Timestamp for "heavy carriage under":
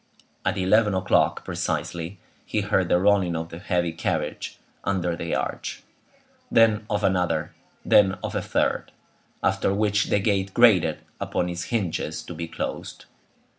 3.59-5.15